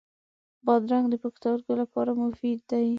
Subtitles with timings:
[0.65, 2.87] بادرنګ د پښتورګو لپاره مفید دی.